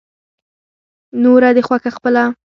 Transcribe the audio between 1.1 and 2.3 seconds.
نوره دې خوښه خپله.